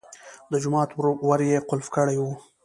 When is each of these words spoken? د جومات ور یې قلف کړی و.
د 0.51 0.53
جومات 0.63 0.89
ور 1.27 1.39
یې 1.49 1.57
قلف 1.69 1.87
کړی 1.95 2.17
و. 2.19 2.23